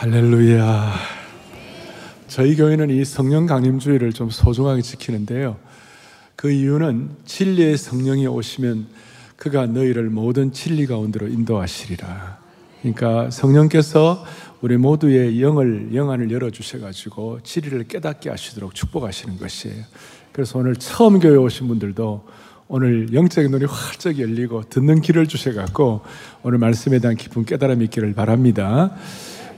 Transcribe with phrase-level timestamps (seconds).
[0.00, 0.92] 할렐루야.
[2.28, 5.56] 저희 교회는 이 성령 강림주의를 좀 소중하게 지키는데요.
[6.36, 8.86] 그 이유는 진리의 성령이 오시면
[9.36, 12.38] 그가 너희를 모든 진리 가운데로 인도하시리라.
[12.80, 14.24] 그러니까 성령께서
[14.60, 19.82] 우리 모두의 영을 영안을 열어 주셔 가지고 진리를 깨닫게 하시도록 축복하시는 것이에요.
[20.30, 22.24] 그래서 오늘 처음 교회 오신 분들도
[22.68, 26.02] 오늘 영적인 눈이 활짝 열리고 듣는 길을 주셔 갖고
[26.44, 28.94] 오늘 말씀에 대한 깊은 깨달음이 있기를 바랍니다.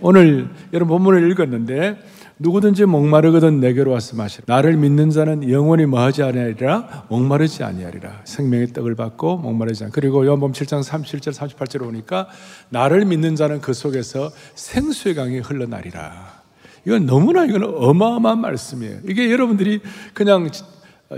[0.02, 1.98] 오늘 여러분 본문을 읽었는데
[2.38, 4.44] 누구든지 목마르거든 내게로 와서 마시라.
[4.46, 8.22] 나를 믿는 자는 영원히 뭐하지 아니하리라 목마르지 아니하리라.
[8.24, 9.90] 생명의 떡을 받고 목마르지 않.
[9.90, 12.28] 그리고 요한복음 7장 37절 38절에 보니까
[12.70, 16.40] 나를 믿는 자는 그 속에서 생수의 강이 흘러나리라.
[16.86, 19.00] 이건 너무나 이건 어마어마한 말씀이에요.
[19.06, 19.80] 이게 여러분들이
[20.14, 20.48] 그냥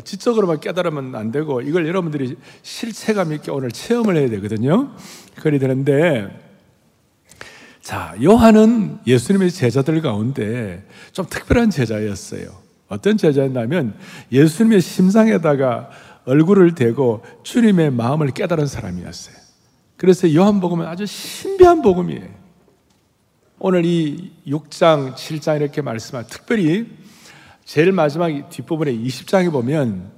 [0.02, 4.90] 지적으로만 깨달으면 안 되고 이걸 여러분들이 실체감 있게 오늘 체험을 해야 되거든요.
[5.40, 6.51] 그리 되는데
[7.82, 12.62] 자, 요한은 예수님의 제자들 가운데 좀 특별한 제자였어요.
[12.86, 13.96] 어떤 제자였냐면
[14.30, 15.90] 예수님의 심상에다가
[16.24, 19.34] 얼굴을 대고 주님의 마음을 깨달은 사람이었어요.
[19.96, 22.28] 그래서 요한복음은 아주 신비한 복음이에요.
[23.58, 26.86] 오늘 이 6장, 7장 이렇게 말씀한 특별히
[27.64, 30.10] 제일 마지막 뒷부분에 20장에 보면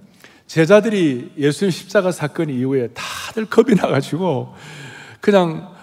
[0.46, 4.54] 제자들이 예수님 십자가 사건 이후에 다들 겁이 나가지고
[5.20, 5.73] 그냥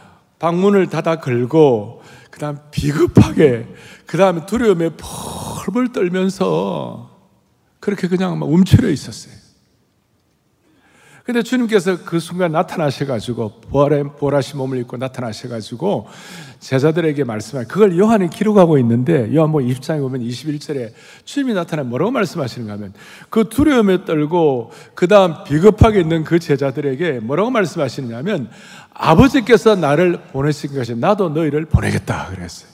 [0.42, 3.68] 방문을 닫아 걸고 그 다음 비급하게
[4.08, 7.12] 그 다음에 두려움에 펄펄 떨면서
[7.80, 9.41] 그렇게 그냥 막 움츠려 있었어요.
[11.24, 13.62] 근데 주님께서 그 순간 나타나셔가지고
[14.20, 16.08] 보라신 몸을 입고 나타나셔가지고
[16.60, 20.92] 제자들에게 말씀하 그걸 요한이 기록하고 있는데 요한복 20장에 보면 21절에
[21.24, 22.94] 주님이 나타나 뭐라고 말씀하시는가 하면
[23.30, 28.50] 그 두려움에 떨고 그 다음 비겁하게 있는 그 제자들에게 뭐라고 말씀하시느냐면
[28.94, 32.70] 아버지께서 나를 보내신 것이 나도 너희를 보내겠다 그랬어요.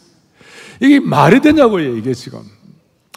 [0.79, 2.56] 이게 말이 되냐고요 이게 지금.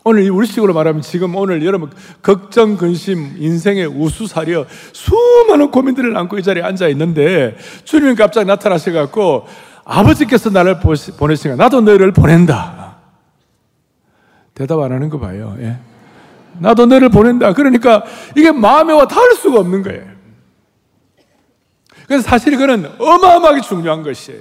[0.03, 1.91] 오늘 우리식으로 말하면 지금 오늘 여러분
[2.23, 9.47] 걱정, 근심, 인생의 우수사려 수많은 고민들을 안고 이 자리에 앉아 있는데 주님이 갑자기 나타나셔갖고
[9.85, 12.97] 아버지께서 나를 보내시니까 나도 너희를 보낸다.
[14.55, 15.57] 대답 안 하는 거 봐요.
[15.61, 15.79] 예.
[16.59, 17.53] 나도 너를 보낸다.
[17.53, 18.05] 그러니까
[18.37, 20.05] 이게 마음에 와 닿을 수가 없는 거예요.
[22.07, 24.41] 그래서 사실 이거는 어마어마하게 중요한 것이에요.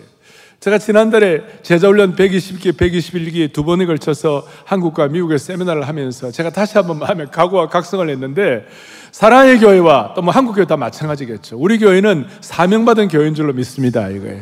[0.59, 6.99] 제가 지난달에 제자훈련 120기, 121기 두 번에 걸쳐서 한국과 미국의 세미나를 하면서 제가 다시 한번
[6.99, 8.65] 마음에 각오와 각성을 했는데
[9.11, 11.57] 사랑의 교회와 또 뭐 한국 교회 다 마찬가지겠죠.
[11.57, 14.09] 우리 교회는 사명받은 교회인 줄로 믿습니다.
[14.09, 14.41] 이거예요.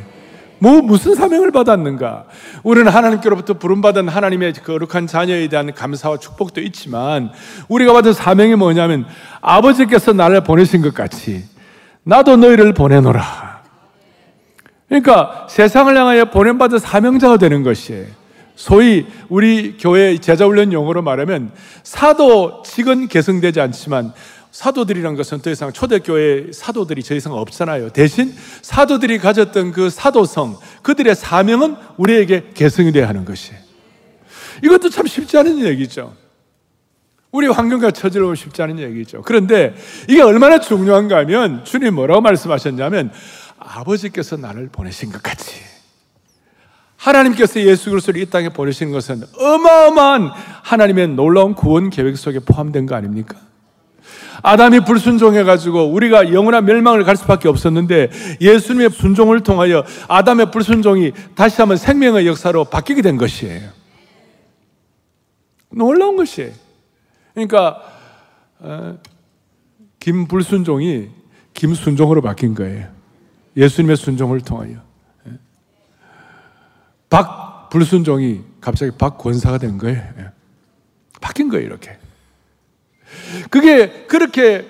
[0.58, 2.26] 뭐 무슨 사명을 받았는가?
[2.64, 7.30] 우리는 하나님께로부터 부름받은 하나님의 거룩한 자녀에 대한 감사와 축복도 있지만
[7.70, 9.06] 우리가 받은 사명이 뭐냐면
[9.40, 11.44] 아버지께서 나를 보내신 것 같이
[12.02, 13.47] 나도 너희를 보내노라.
[14.88, 18.06] 그러니까 세상을 향하여 보냄받은 사명자가 되는 것이에요.
[18.56, 21.52] 소위 우리 교회 제자훈련 용어로 말하면
[21.84, 24.14] 사도직은 계승되지 않지만
[24.52, 27.90] 사도들이란 것은 더 이상 초대교회 사도들이 더 이상 없잖아요.
[27.90, 28.34] 대신
[28.64, 33.60] 사도들이 가졌던 그 사도성, 그들의 사명은 우리에게 계승이 돼야 하는 것이에요.
[34.64, 36.16] 이것도 참 쉽지 않은 얘기죠.
[37.32, 39.22] 우리 환경과 처지로 쉽지 않은 얘기죠.
[39.22, 39.76] 그런데
[40.08, 43.12] 이게 얼마나 중요한가 하면 주님 뭐라고 말씀하셨냐면
[43.60, 45.62] 아버지께서 나를 보내신 것 같이
[46.98, 50.32] 하나님께서 예수 그리스도를 이 땅에 보내신 것은 어마어마한
[50.64, 53.38] 하나님의 놀라운 구원 계획 속에 포함된 거 아닙니까?
[54.44, 58.10] 아담이 불순종해가지고 우리가 영원한 멸망을 갈 수밖에 없었는데
[58.40, 63.70] 예수님의 순종을 통하여 아담의 불순종이 다시 한번 생명의 역사로 바뀌게 된 것이에요.
[65.70, 66.52] 놀라운 것이에요.
[67.34, 67.82] 그러니까
[68.60, 68.98] 어,
[70.00, 71.10] 김불순종이
[71.54, 72.97] 김순종으로 바뀐 거예요.
[73.58, 74.78] 예수님의 순종을 통하여.
[75.28, 75.32] 예.
[77.10, 79.98] 박불순종이 갑자기 박 권사가 된 거예요.
[79.98, 80.32] 예.
[81.20, 81.98] 바뀐 거예요, 이렇게.
[83.50, 84.70] 그게 그렇게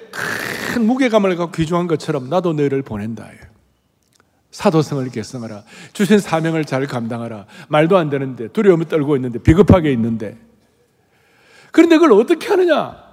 [0.71, 3.29] 큰 무게감을 갖고 귀중한 것처럼 나도 너희를 보낸다.
[4.51, 5.63] 사도성을 개성하라.
[5.93, 7.45] 주신 사명을 잘 감당하라.
[7.67, 10.37] 말도 안 되는데, 두려움을 떨고 있는데, 비겁하게 있는데.
[11.71, 13.06] 그런데 그걸 어떻게 하느냐?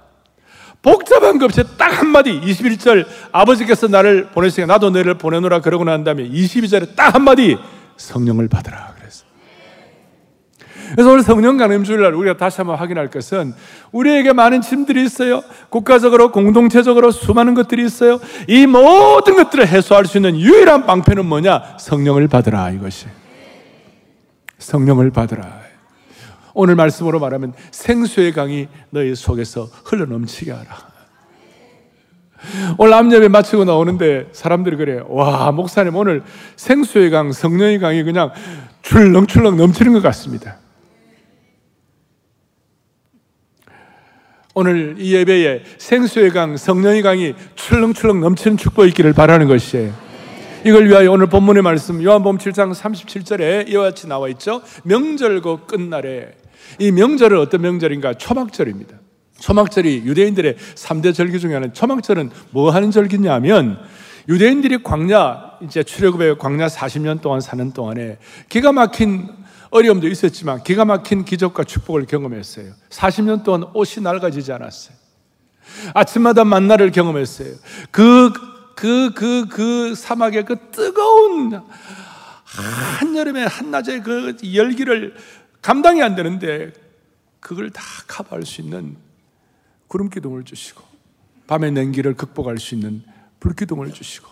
[0.85, 6.29] 복잡한 것 없이 딱 한마디, 21절, 아버지께서 나를 보내시니까 나도 너희를 보내노라 그러고 난 다음에
[6.29, 7.57] 22절에 딱 한마디,
[7.97, 8.95] 성령을 받으라.
[10.93, 13.53] 그래서 오늘 성령 강림 주일날 우리가 다시 한번 확인할 것은
[13.91, 15.43] 우리에게 많은 짐들이 있어요.
[15.69, 18.19] 국가적으로 공동체적으로 수많은 것들이 있어요.
[18.47, 21.77] 이 모든 것들을 해소할 수 있는 유일한 방패는 뭐냐?
[21.79, 23.07] 성령을 받으라 이것이.
[24.59, 25.64] 성령을 받으라.
[26.55, 30.95] 오늘 말씀으로 말하면 생수의 강이 너희 속에서 흘러넘치게 하라.
[32.77, 35.05] 오늘 암예배 마치고 나오는데 사람들이 그래요.
[35.09, 36.23] 와, 목사님 오늘
[36.55, 38.31] 생수의 강, 성령의 강이 그냥
[38.81, 40.57] 출렁출렁 넘치는 것 같습니다.
[44.53, 49.93] 오늘 이 예배에 생수의 강, 성령의 강이 출렁출렁 넘치는 축복이 있기를 바라는 것이에요.
[50.65, 54.61] 이걸 위하여 오늘 본문의 말씀 요한복음 7장 37절에 이와 같이 나와 있죠.
[54.83, 56.33] 명절고 끝날에
[56.79, 58.15] 이 명절은 어떤 명절인가?
[58.15, 58.97] 초막절입니다.
[59.39, 63.79] 초막절이 유대인들의 3대 절기 중에 하나는 초막절은 뭐 하는 절기냐면
[64.27, 68.17] 유대인들이 광야 이제 출애굽의 광야 40년 동안 사는 동안에
[68.49, 69.29] 기가 막힌
[69.69, 72.71] 어려움도 있었지만 기가 막힌 기적과 축복을 경험했어요.
[72.89, 74.95] 40년 동안 옷이 낡아지지 않았어요.
[75.93, 77.55] 아침마다 만나를 경험했어요.
[77.91, 78.31] 그,
[78.75, 81.61] 그, 그, 그 사막의 그 뜨거운
[82.99, 85.15] 한여름의 한낮의 그 열기를
[85.65, 86.71] 감당이 안 되는데
[87.39, 88.97] 그걸 다 커버할 수 있는
[89.87, 90.83] 구름 기둥을 주시고
[91.47, 93.01] 밤의 냉기를 극복할 수 있는
[93.39, 94.29] 불 기둥을 주시고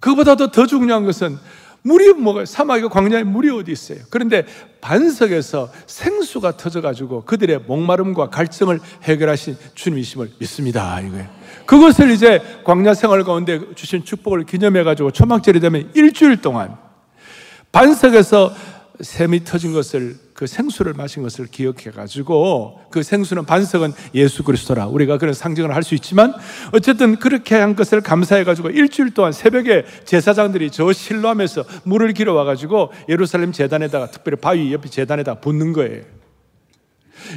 [0.00, 1.36] 그보다도 더 중요한 것은
[1.82, 3.98] 물이 뭐가 사막의 광야에 물이 어디 있어요?
[4.08, 4.46] 그런데
[4.80, 10.98] 반석에서 생수가 터져가지고 그들의 목마름과 갈증을 해결하신 주님이심을 믿습니다.
[11.02, 11.28] 이거예요.
[11.66, 16.78] 그것을 이제 광야 생활 가운데 주신 축복을 기념해가지고 초막절이 되면 일주일 동안
[17.72, 24.86] 반석에서 샘이 터진 것을 그 생수를 마신 것을 기억해 가지고 그 생수는 반석은 예수 그리스도라
[24.86, 26.32] 우리가 그런 상징을 할 수 있지만
[26.72, 32.44] 어쨌든 그렇게 한 것을 감사해 가지고 일주일 동안 새벽에 제사장들이 저 실로하면서 물을 길어 와
[32.44, 36.02] 가지고 예루살렘 재단에다가 특별히 바위 옆에 재단에다 붓는 거예요.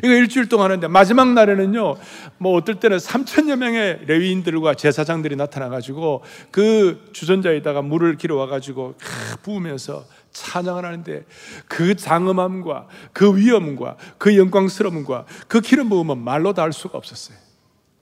[0.03, 1.95] 이거 일주일 동안 하는데 마지막 날에는요,
[2.39, 8.95] 뭐 어떨 때는 3천여 명의 레위인들과 제사장들이 나타나가지고 그 주전자에다가 물을 길어 와가지고
[9.44, 10.06] 부으면서
[10.44, 11.25] 찬양을 하는데
[11.68, 17.38] 그 장엄함과 그 위엄과 그 영광스러움과 그 기름 부음은 말로 다 할 수가 없었어요.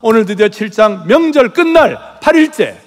[0.02, 2.78] 오늘 드디어 7장 명절 끝날 8일째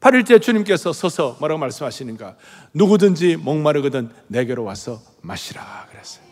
[0.00, 2.36] 8일째 주님께서 서서 뭐라고 말씀하시는가?
[2.74, 6.24] 누구든지 목마르거든 내게로 와서 마시라 그랬어요.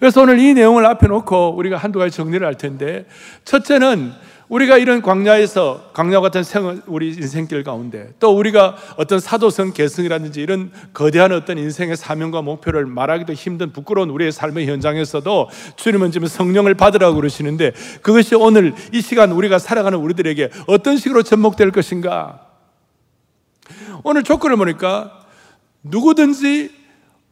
[0.00, 3.06] 그래서 오늘 이 내용을 앞에 놓고 우리가 한두 가지 정리를 할 텐데
[3.44, 4.12] 첫째는
[4.52, 10.70] 우리가 이런 광야에서 광야 같은 생 우리 인생길 가운데 또 우리가 어떤 사도성 계승이라든지 이런
[10.92, 17.16] 거대한 어떤 인생의 사명과 목표를 말하기도 힘든 부끄러운 우리의 삶의 현장에서도 주님은 지금 성령을 받으라고
[17.16, 17.72] 그러시는데
[18.02, 22.46] 그것이 오늘 이 시간 우리가 살아가는 우리들에게 어떤 식으로 접목될 것인가?
[24.04, 25.24] 오늘 조건을 보니까
[25.82, 26.70] 누구든지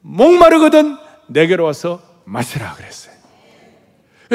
[0.00, 0.96] 목마르거든
[1.26, 3.14] 내게로 와서 마시라 그랬어요.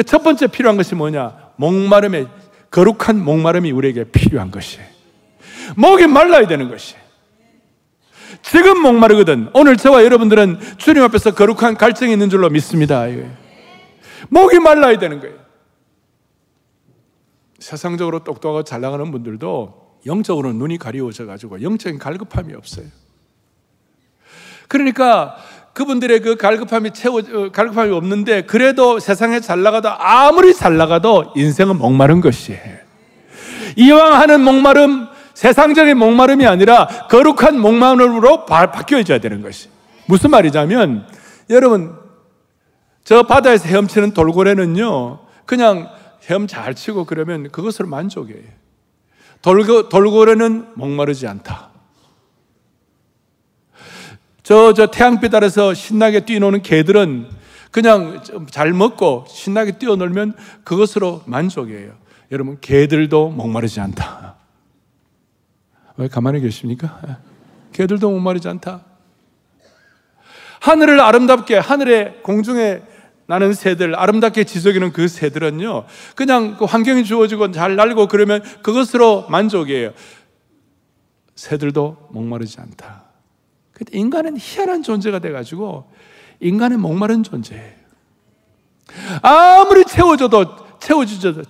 [0.06, 1.46] 첫 번째 필요한 것이 뭐냐?
[1.56, 2.26] 목마름에
[2.70, 4.86] 거룩한 목마름이 우리에게 필요한 것이에요.
[5.76, 7.00] 목이 말라야 되는 것이에요.
[8.42, 9.50] 지금 목마르거든.
[9.54, 13.04] 오늘 저와 여러분들은 주님 앞에서 거룩한 갈증이 있는 줄로 믿습니다.
[14.28, 15.36] 목이 말라야 되는 거예요.
[17.58, 22.86] 세상적으로 똑똑하고 잘 나가는 분들도 영적으로 눈이 가리워져 가지고 영적인 갈급함이 없어요.
[24.68, 25.36] 그러니까
[25.76, 31.76] 그분들의 그 갈급함이 채워 어, 갈급함이 없는데 그래도 세상에 잘 나가도 아무리 잘 나가도 인생은
[31.76, 32.78] 목마른 것이에요.
[33.76, 39.68] 이왕 하는 목마름 세상적인 목마름이 아니라 거룩한 목마름으로 바뀌어져야 되는 것이.
[40.06, 41.06] 무슨 말이냐면
[41.50, 41.94] 여러분
[43.04, 45.90] 저 바다에서 헤엄치는 돌고래는요 그냥
[46.24, 48.48] 헤엄 잘 치고 그러면 그것으로 만족해요.
[49.42, 51.68] 돌고, 돌고래는 목마르지 않다.
[54.46, 57.26] 저, 저 태양빛 아래서 신나게 뛰노는 개들은
[57.72, 61.92] 그냥 잘 먹고 신나게 뛰어놀면 그것으로 만족이에요.
[62.30, 64.36] 여러분, 개들도 목마르지 않다.
[65.96, 67.18] 왜 가만히 계십니까?
[67.72, 68.84] 개들도 목마르지 않다.
[70.60, 72.82] 하늘을 아름답게, 하늘의 공중에
[73.26, 79.90] 나는 새들, 아름답게 지속이는 그 새들은요, 그냥 그 환경이 주어지고 잘 날고 그러면 그것으로 만족이에요.
[81.34, 83.05] 새들도 목마르지 않다.
[83.76, 85.84] 근데 인간은 희한한 존재가 돼가지고
[86.40, 87.74] 인간은 목마른 존재예요.
[89.20, 91.42] 아무리 채워줘도 채워주죠.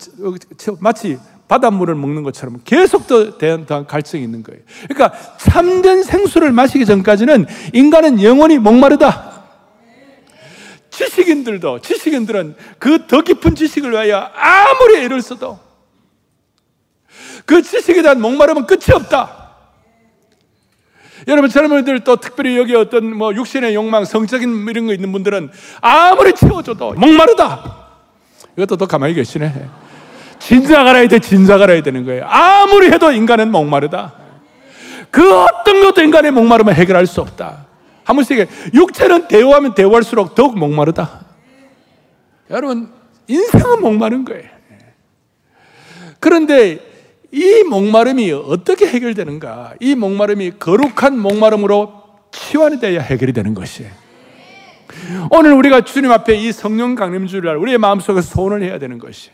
[0.81, 4.61] 마치 바닷물을 먹는 것처럼 계속 더 대한 갈증이 있는 거예요.
[4.89, 9.45] 그러니까 참된 생수를 마시기 전까지는 인간은 영원히 목마르다.
[10.91, 15.61] 지식인들도, 지식인들은 그 더 깊은 지식을 위하여 아무리 애를 써도
[17.45, 19.46] 그 지식에 대한 목마름은 끝이 없다.
[21.27, 26.33] 여러분 젊은이들 또 특별히 여기 어떤 뭐 육신의 욕망, 성적인 이런 거 있는 분들은 아무리
[26.33, 27.87] 채워줘도 목마르다.
[28.57, 29.69] 이것도 또 가만히 계시네.
[30.39, 32.25] 진작 알아야 돼, 진작 알아야 되는 거예요.
[32.27, 34.15] 아무리 해도 인간은 목마르다.
[35.11, 37.67] 그 어떤 것도 인간의 목마름을 해결할 수 없다.
[38.05, 41.27] 한 번씩 육체는 대화하면 대화할수록 더욱 목마르다.
[42.51, 42.93] 여러분
[43.27, 44.49] 인생은 목마른 거예요.
[46.21, 46.79] 그런데
[47.33, 49.75] 이 목마름이 어떻게 해결되는가?
[49.81, 51.93] 이 목마름이 거룩한 목마름으로
[52.33, 53.91] 치환이 돼야 해결이 되는 것이에요.
[55.31, 59.31] 오늘 우리가 주님 앞에 이 성령 강림주를 우리의 마음속에 소원을 해야 되는 것이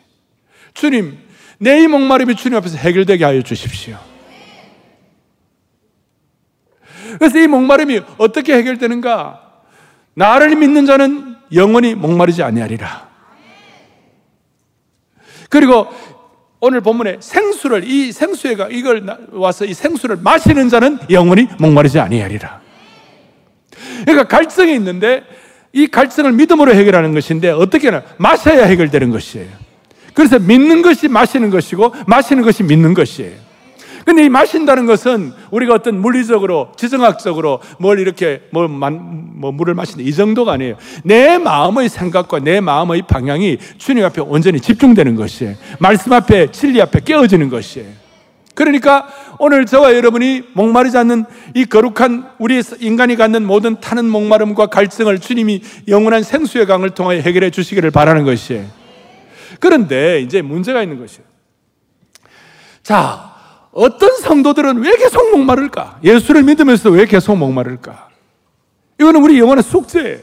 [0.74, 1.18] 주님,
[1.58, 3.98] 내 이 목마름이 주님 앞에서 해결되게 하여 주십시오.
[7.18, 9.52] 그래서 이 목마름이 어떻게 해결되는가?
[10.14, 13.10] 나를 믿는 자는 영원히 목마르지 아니하리라.
[15.50, 15.88] 그리고
[16.64, 22.60] 오늘 본문에 생수를 이 생수에가 이걸 와서 이 생수를 마시는 자는 영원히 목마르지 아니하리라.
[24.04, 25.24] 그러니까 갈증이 있는데
[25.72, 29.48] 이 갈증을 믿음으로 해결하는 것인데 어떻게 하나 마셔야 해결되는 것이에요.
[30.14, 33.32] 그래서 믿는 것이 마시는 것이고 마시는 것이 믿는 것이에요.
[34.04, 40.12] 근데 이 마신다는 것은 우리가 어떤 물리적으로, 지정학적으로 뭘 이렇게 뭐, 뭐 물을 마시는 이
[40.12, 40.76] 정도가 아니에요.
[41.04, 45.54] 내 마음의 생각과 내 마음의 방향이 주님 앞에 온전히 집중되는 것이에요.
[45.78, 48.02] 말씀 앞에, 진리 앞에 깨어지는 것이에요.
[48.54, 55.20] 그러니까 오늘 저와 여러분이 목마르지 않는 이 거룩한 우리 인간이 갖는 모든 타는 목마름과 갈증을
[55.20, 58.66] 주님이 영원한 생수의 강을 통하여 해결해 주시기를 바라는 것이에요.
[59.58, 61.24] 그런데 이제 문제가 있는 것이에요.
[62.82, 63.31] 자,
[63.72, 66.00] 어떤 성도들은 왜 계속 목마를까?
[66.04, 68.10] 예수를 믿으면서 왜 계속 목마를까?
[69.00, 70.20] 이거는 우리 영혼의 숙제예요.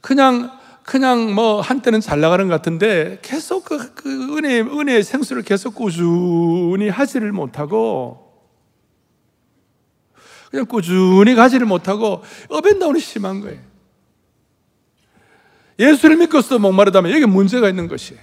[0.00, 0.50] 그냥,
[0.82, 6.88] 그냥 뭐 한때는 잘 나가는 것 같은데 계속 그, 그 은혜, 은혜의 생수를 계속 꾸준히
[6.88, 8.32] 하지를 못하고
[10.50, 13.60] 그냥 꾸준히 가지를 못하고 업앤다운이 심한 거예요.
[15.78, 18.20] 예수를 믿고서 목마르다면 여기 문제가 있는 것이에요.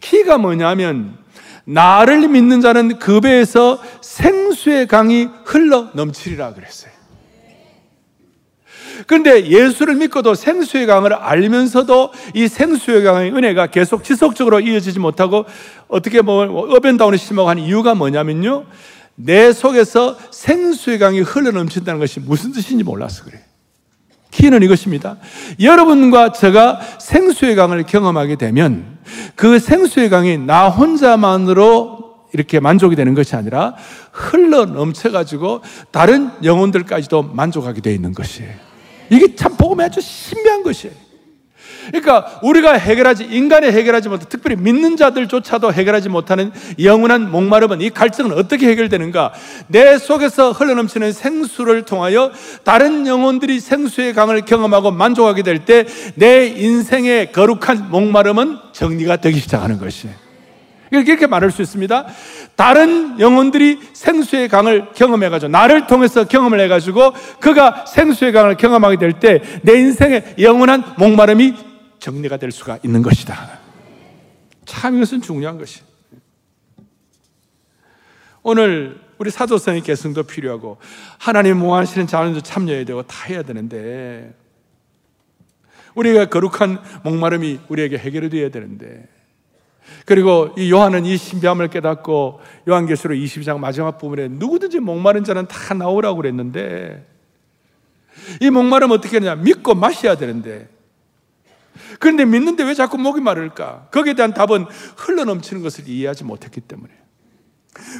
[0.00, 1.25] 키가 뭐냐면
[1.66, 6.92] 나를 믿는 자는 그 배에서 생수의 강이 흘러 넘치리라 그랬어요.
[9.06, 15.44] 그런데 예수를 믿고도 생수의 강을 알면서도 이 생수의 강의 은혜가 계속 지속적으로 이어지지 못하고
[15.88, 18.64] 어떻게 보면 up and down이 심하고 한 이유가 뭐냐면요.
[19.16, 23.42] 내 속에서 생수의 강이 흘러 넘친다는 것이 무슨 뜻인지 몰라서 그래요.
[24.30, 25.16] key는 이것입니다.
[25.60, 28.98] 여러분과 제가 생수의 강을 경험하게 되면
[29.34, 33.74] 그 생수의 강이 나 혼자만으로 이렇게 만족이 되는 것이 아니라
[34.12, 38.52] 흘러 넘쳐가지고 다른 영혼들까지도 만족하게 되어 있는 것이에요.
[39.10, 41.05] 이게 참 복음이 아주 신비한 것이에요.
[41.88, 46.52] 그러니까 우리가 해결하지 인간이 해결하지 못한 특별히 믿는 자들조차도 해결하지 못하는
[46.82, 49.32] 영원한 목마름은 이 갈증은 어떻게 해결되는가?
[49.68, 52.30] 내 속에서 흘러넘치는 생수를 통하여
[52.64, 59.78] 다른 영혼들이 생수의 강을 경험하고 만족하게 될 때 내 인생의 거룩한 목마름은 정리가 되기 시작하는
[59.78, 60.14] 것이에요.
[60.92, 62.06] 이렇게 말할 수 있습니다.
[62.54, 69.40] 다른 영혼들이 생수의 강을 경험해가지고, 나를 통해서 경험을 해가지고, 그가 생수의 강을 경험하게 될 때,
[69.62, 71.54] 내 인생의 영원한 목마름이
[72.06, 73.58] 정리가 될 수가 있는 것이다.
[74.64, 75.82] 참 이것은 중요한 것이.
[78.44, 80.78] 오늘 우리 사도성의 계승도 필요하고
[81.18, 84.36] 하나님 모하시는 자원도 참여해야 되고 다 해야 되는데
[85.96, 89.08] 우리가 거룩한 목마름이 우리에게 해결이 되어야 되는데
[90.04, 96.18] 그리고 이 요한은 이 신비함을 깨닫고 요한계시록 22장 마지막 부분에 누구든지 목마른 자는 다 나오라고
[96.18, 97.04] 그랬는데
[98.40, 100.75] 이 목마름 어떻게 하느냐 믿고 마셔야 되는데
[101.98, 103.88] 그런데 믿는데 왜 자꾸 목이 마를까?
[103.90, 104.66] 거기에 대한 답은
[104.96, 106.92] 흘러넘치는 것을 이해하지 못했기 때문에.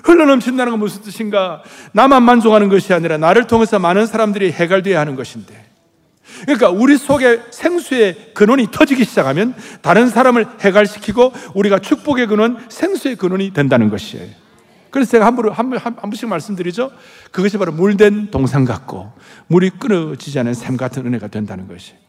[0.04, 1.62] 흘러넘친다는 건 무슨 뜻인가?
[1.92, 5.66] 나만 만족하는 것이 아니라 나를 통해서 많은 사람들이 해결되어야 하는 것인데.
[6.42, 13.52] 그러니까 우리 속에 생수의 근원이 터지기 시작하면 다른 사람을 해갈시키고 우리가 축복의 근원, 생수의 근원이
[13.52, 14.28] 된다는 것이에요.
[14.90, 16.90] 그래서 제가 한, 번, 한, 번, 한 번씩 말씀드리죠.
[17.30, 19.12] 그것이 바로 물된 동상 같고
[19.48, 22.05] 물이 끊어지지 않은 샘 같은 은혜가 된다는 것이에요.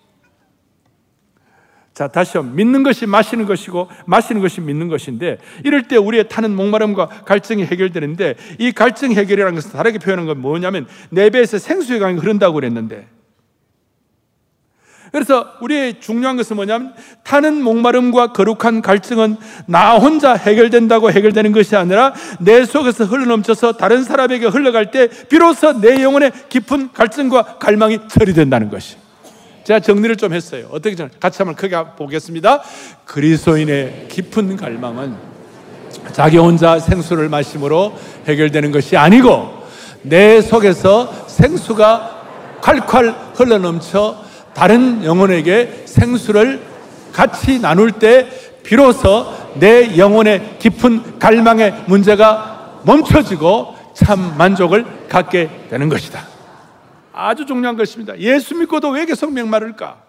[1.98, 6.56] 자, 다시 한번 믿는 것이 마시는 것이고 마시는 것이 믿는 것인데 이럴 때 우리의 타는
[6.56, 12.20] 목마름과 갈증이 해결되는데 이 갈증 해결이라는 것은 다르게 표현한 건 뭐냐면 내 배에서 생수의 강이
[12.20, 13.08] 흐른다고 그랬는데.
[15.12, 22.14] 그래서 우리의 중요한 것은 뭐냐면 타는 목마름과 거룩한 갈증은 나 혼자 해결된다고 해결되는 것이 아니라
[22.40, 29.07] 내 속에서 흘러넘쳐서 다른 사람에게 흘러갈 때 비로소 내 영혼의 깊은 갈증과 갈망이 처리된다는 것이
[29.68, 30.70] 제가 정리를 좀 했어요.
[30.72, 32.64] 어떻게 전 같이 한번 크게 보겠습니다.
[33.04, 35.14] 그리스도인의 깊은 갈망은
[36.14, 37.94] 자기 혼자 생수를 마심으로
[38.30, 39.52] 해결되는 것이 아니고
[40.04, 46.62] 내 속에서 생수가 콸콸 흘러넘쳐 다른 영혼에게 생수를
[47.12, 48.26] 같이 나눌 때
[48.64, 56.27] 비로소 내 영혼의 깊은 갈망의 문제가 멈춰지고 참 만족을 갖게 되는 것이다.
[57.18, 58.18] 아주 중요한 것입니다.
[58.20, 60.08] 예수 믿고도 왜 계속 목마를까?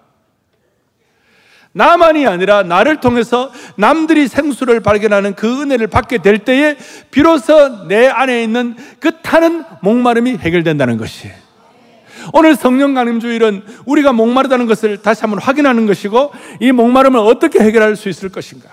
[1.72, 6.76] 나만이 아니라 나를 통해서 남들이 생수를 발견하는 그 은혜를 받게 될 때에
[7.10, 11.34] 비로소 내 안에 있는 그 타는 목마름이 해결된다는 것이에요.
[12.32, 17.96] 오늘 성령 강림 주일은 우리가 목마르다는 것을 다시 한번 확인하는 것이고 이 목마름을 어떻게 해결할
[17.96, 18.68] 수 있을 것인가?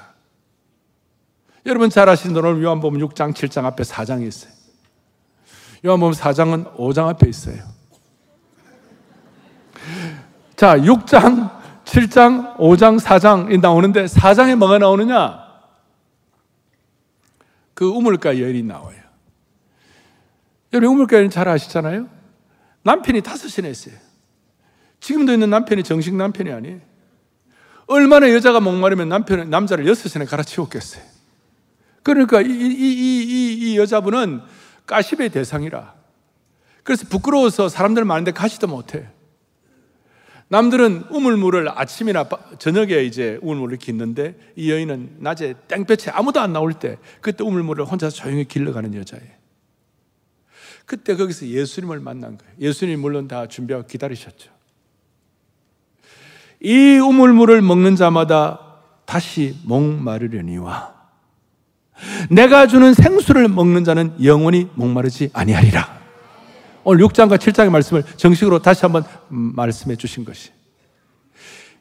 [1.66, 4.52] 여러분 잘 아시는 대로 요한복음 6장, 7장 앞에 4장이 있어요.
[5.86, 7.75] 요한복음 4장은 5장 앞에 있어요.
[10.56, 11.52] 자, 6장,
[11.84, 15.46] 7장, 5장, 4장이 나오는데 4장에 뭐가 나오느냐?
[17.74, 18.98] 그 우물가 여인이 나와요.
[20.74, 22.08] 여러분 우물가 여인 잘 아시잖아요?
[22.84, 23.96] 남편이 다섯이나 있어요.
[25.00, 26.80] 지금도 있는 남편이 정식 남편이 아니에요.
[27.88, 31.04] 얼마나 여자가 목마르면 남편은 남자를 여섯이나 갈아치웠겠어요.
[32.02, 34.42] 그러니까 이, 이, 이, 이, 여자분은
[34.86, 35.94] 까십의 대상이라.
[36.84, 39.08] 그래서 부끄러워서 사람들 많은데 가지도 못해.
[40.48, 42.28] 남들은 우물물을 아침이나
[42.60, 48.10] 저녁에 이제 우물물을 깃는데 이 여인은 낮에 땡볕에 아무도 안 나올 때 그때 우물물을 혼자
[48.10, 49.34] 조용히 길러가는 여자예요.
[50.86, 52.54] 그때 거기서 예수님을 만난 거예요.
[52.60, 54.52] 예수님 물론 다 준비하고 기다리셨죠.
[56.62, 58.60] 이 우물물을 먹는 자마다
[59.06, 60.94] 다시 목마르려니와
[62.30, 65.95] 내가 주는 생수를 먹는 자는 영원히 목마르지 아니하리라.
[66.86, 70.52] 오늘 6장과 7장의 말씀을 정식으로 다시 한번 말씀해 주신 것이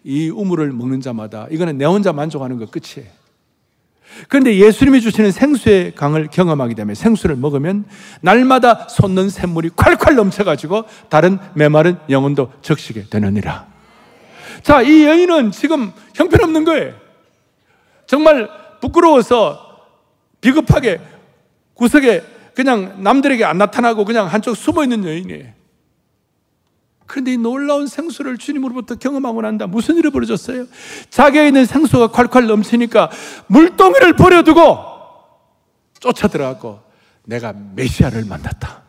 [0.03, 3.13] 이 우물을 먹는 자마다 이거는 내 혼자 만족하는 것 끝이에요.
[4.29, 7.85] 그런데 예수님이 주시는 생수의 강을 경험하게 되면 생수를 먹으면
[8.23, 13.67] 날마다 솟는 샘물이 콸콸 넘쳐가지고 다른 메마른 영혼도 적시게 되느니라.
[14.63, 16.95] 자, 이 여인은 지금 형편없는 거예요.
[18.07, 18.49] 정말
[18.81, 19.61] 부끄러워서
[20.41, 21.01] 비겁하게
[21.75, 25.65] 구석에 그냥 남들에게 안 나타나고 그냥 한쪽 숨어 있는 여인이에요.
[27.07, 29.67] 그런데 이 놀라운 생수를 주님으로부터 경험하고 난다.
[29.67, 30.67] 무슨 일이 벌어졌어요?
[31.11, 33.11] 자기에 있는 생수가 콸콸 넘치니까
[33.49, 34.79] 물동이를 버려두고
[36.01, 36.81] 쫓아 들어가고
[37.25, 38.83] 내가 메시아를 만났다.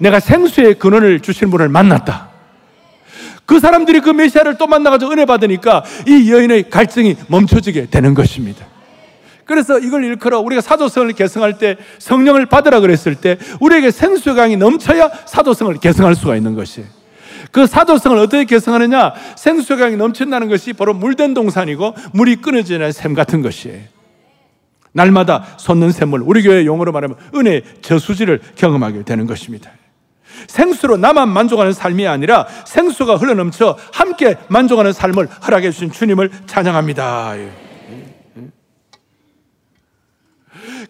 [0.00, 2.30] 내가 생수의 근원을 주신 분을 만났다.
[3.44, 8.66] 그 사람들이 그 메시아를 또 만나가지고 은혜 받으니까 이 여인의 갈증이 멈춰지게 되는 것입니다.
[9.48, 15.10] 그래서 이걸 일컬어 우리가 사도성을 개성할 때 성령을 받으라 그랬을 때 우리에게 생수의 강이 넘쳐야
[15.24, 16.86] 사도성을 개성할 수가 있는 것이에요.
[17.50, 19.14] 그 사도성을 어떻게 개성하느냐?
[19.36, 23.80] 생수강이 넘친다는 것이 바로 물된 동산이고 물이 끊어지는 샘 같은 것이에요.
[24.92, 29.70] 날마다 솟는 샘물, 우리 교회 용어로 말하면 은혜 저수지를 경험하게 되는 것입니다.
[30.46, 37.67] 생수로 나만 만족하는 삶이 아니라 생수가 흘러넘쳐 함께 만족하는 삶을 허락해 주신 주님을 찬양합니다.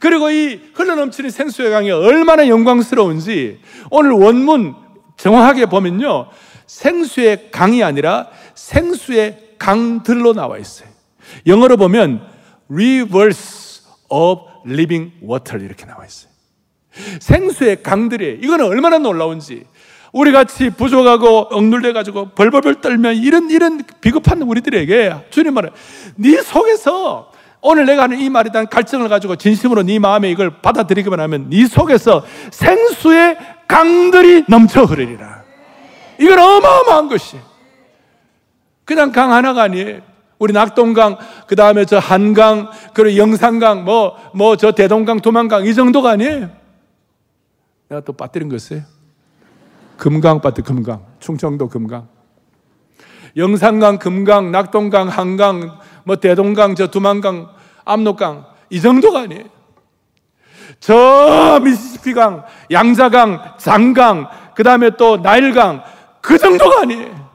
[0.00, 3.60] 그리고 이 흘러넘치는 생수의 강이 얼마나 영광스러운지
[3.90, 4.74] 오늘 원문
[5.16, 6.28] 정확하게 보면요.
[6.66, 10.88] 생수의 강이 아니라 생수의 강들로 나와 있어요.
[11.46, 12.26] 영어로 보면
[12.70, 16.30] rivers of living water 이렇게 나와 있어요.
[17.20, 19.64] 생수의 강들이 이거는 얼마나 놀라운지
[20.12, 25.70] 우리 같이 부족하고 억눌려 가지고 벌벌벌 떨면 이런 이런 비겁한 우리들에게 주님 말은
[26.16, 27.30] 네 속에서
[27.70, 31.66] 오늘 내가 하는 이 말에 대한 갈증을 가지고 진심으로 네 마음에 이걸 받아들이기만 하면 네
[31.66, 33.36] 속에서 생수의
[33.68, 35.42] 강들이 넘쳐 흐르리라.
[36.18, 37.38] 이건 어마어마한 것이.
[38.86, 40.00] 그냥 강 하나가 아니에요.
[40.38, 46.12] 우리 낙동강, 그 다음에 저 한강, 그리고 영산강, 뭐, 뭐 저 대동강, 도만강, 이 정도가
[46.12, 46.48] 아니에요.
[47.90, 48.80] 내가 또 빠뜨린 거 있어요.
[49.98, 51.04] 금강 빠뜨, 금강.
[51.20, 52.08] 충청도 금강.
[53.36, 57.57] 영산강, 금강, 낙동강, 한강, 뭐 대동강, 저 두만강,
[57.88, 59.44] 압록강, 이 정도가 아니에요.
[60.80, 65.82] 저 미시시피강, 양자강, 장강, 그 다음에 또 나일강,
[66.20, 67.28] 그 정도가 아니에요.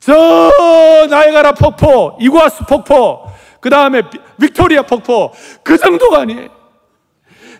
[0.00, 3.24] 저 나이가라 폭포, 이구아스 폭포,
[3.60, 4.02] 그 다음에
[4.40, 6.48] 빅토리아 폭포, 그 정도가 아니에요.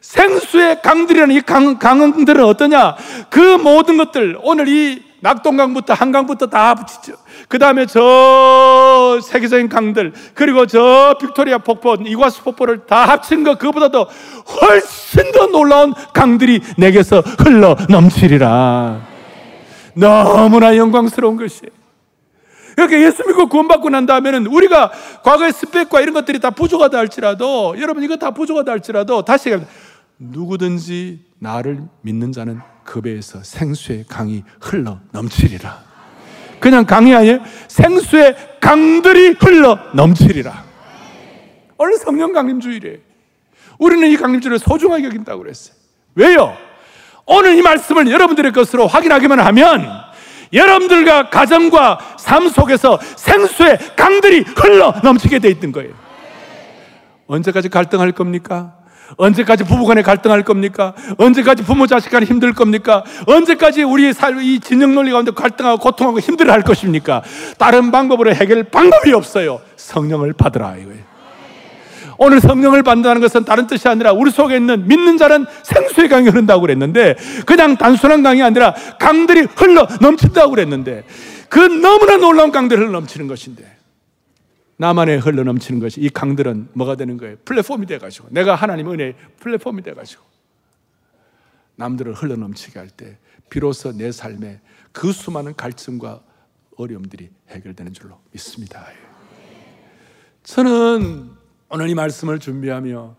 [0.00, 2.96] 생수의 강들이라는 이 강, 강들은 어떠냐?
[3.28, 7.14] 그 모든 것들, 오늘 이 낙동강부터 한강부터 다 붙이죠.
[7.48, 13.88] 그 다음에 저 세계적인 강들, 그리고 저 빅토리아 폭포, 이과스 폭포를 다 합친 것, 그보다
[13.88, 19.00] 도 훨씬 더 놀라운 강들이 내게서 흘러 넘치리라.
[19.94, 21.78] 너무나 영광스러운 것이에요.
[22.76, 24.92] 이렇게 예수 믿고 구원받고 난 다음에는 우리가
[25.24, 29.58] 과거의 스펙과 이런 것들이 다 부족하다 할지라도 여러분 이거 다 부족하다 할지라도 다시
[30.20, 35.84] 누구든지 나를 믿는 자는 그 배에서 생수의 강이 흘러 넘치리라.
[36.58, 37.40] 그냥 강이 아니에요.
[37.68, 40.64] 생수의 강들이 흘러 넘치리라.
[41.76, 43.00] 오늘 성령 강림주일에
[43.78, 45.76] 우리는 이 강림주를 소중하게 여긴다고 그랬어요.
[46.14, 46.56] 왜요?
[47.26, 49.86] 오늘 이 말씀을 여러분들의 것으로 확인하기만 하면
[50.54, 55.92] 여러분들과 가정과 삶 속에서 생수의 강들이 흘러 넘치게 돼 있던 거예요.
[57.26, 58.77] 언제까지 갈등할 겁니까?
[59.16, 60.94] 언제까지 부부간에 갈등할 겁니까?
[61.16, 63.04] 언제까지 부모 자식 간에 힘들 겁니까?
[63.26, 67.22] 언제까지 우리 삶, 이 진영 논리 가운데 갈등하고 고통하고 힘들어 할 것입니까?
[67.56, 69.60] 다른 방법으로 해결 방법이 없어요.
[69.76, 71.08] 성령을 받으라 이거예요.
[72.18, 76.62] 오늘 성령을 받는다는 것은 다른 뜻이 아니라 우리 속에 있는 믿는 자는 생수의 강이 흐른다고
[76.62, 77.14] 그랬는데
[77.46, 81.04] 그냥 단순한 강이 아니라 강들이 흘러 넘친다고 그랬는데
[81.48, 83.77] 그 너무나 놀라운 강들이 흘러 넘치는 것인데
[84.78, 87.36] 나만에 흘러 넘치는 것이 이 강들은 뭐가 되는 거예요?
[87.44, 90.24] 플랫폼이 돼가지고 내가 하나님 은혜의 플랫폼이 돼가지고
[91.76, 93.18] 남들을 흘러 넘치게 할 때
[93.50, 94.60] 비로소 내 삶에
[94.92, 96.22] 그 수많은 갈증과
[96.76, 98.86] 어려움들이 해결되는 줄로 믿습니다.
[100.44, 101.30] 저는
[101.70, 103.16] 오늘 이 말씀을 준비하며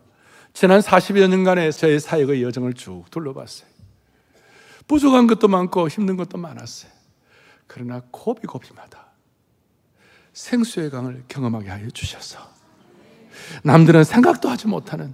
[0.53, 3.67] 지난 40여 년간의 저의 사역의 여정을 쭉 둘러봤어요.
[4.87, 6.91] 부족한 것도 많고 힘든 것도 많았어요.
[7.67, 9.08] 그러나 고비고비마다
[10.39, 12.39] 생수의 강을 경험하게 하여 주셔서
[13.63, 15.13] 남들은 생각도 하지 못하는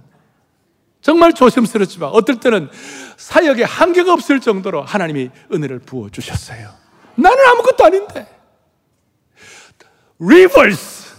[1.00, 2.70] 정말 조심스럽지만 어떨 때는
[3.16, 6.70] 사역에 한계가 없을 정도로 하나님이 은혜를 부어 주셨어요.
[7.16, 8.28] 나는 아무것도 아닌데.
[10.18, 11.14] rivers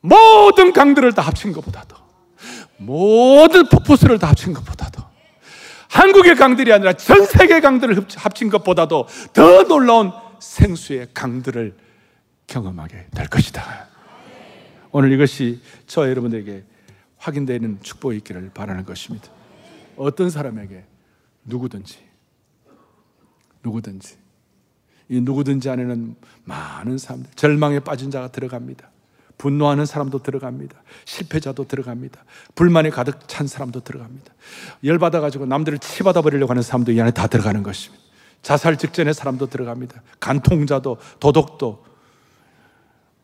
[0.00, 1.96] 모든 강들을 다 합친 것보다도
[2.78, 5.02] 모든 폭포수를 다 합친 것보다도
[5.90, 11.89] 한국의 강들이 아니라 전 세계 강들을 합친 것보다도 더 놀라운 생수의 강들을
[12.50, 13.88] 경험하게 될 것이다.
[14.90, 16.64] 오늘 이것이 저 여러분에게
[17.16, 19.28] 확인되는 축복이 있기를 바라는 것입니다.
[19.96, 20.84] 어떤 사람에게
[21.44, 21.98] 누구든지
[23.62, 24.16] 누구든지
[25.08, 28.90] 이 누구든지 안에는 많은 사람들 절망에 빠진 자가 들어갑니다.
[29.38, 30.76] 분노하는 사람도 들어갑니다.
[31.04, 32.24] 실패자도 들어갑니다.
[32.54, 34.32] 불만이 가득 찬 사람도 들어갑니다.
[34.84, 38.02] 열받아 가지고 남들을 치받아 버리려고 하는 사람도 이 안에 다 들어가는 것입니다.
[38.42, 40.02] 자살 직전의 사람도 들어갑니다.
[40.18, 41.89] 간통자도 도덕도